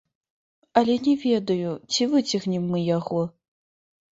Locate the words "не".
1.09-1.13